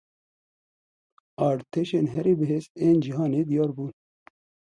[1.47, 3.91] Artêşên herî bihêz ên cîhanê diyar bûn.